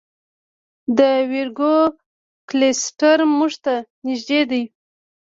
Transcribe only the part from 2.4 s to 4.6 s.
کلسټر موږ ته نږدې